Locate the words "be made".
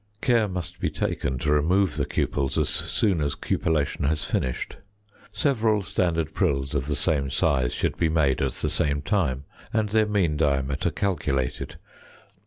7.97-8.41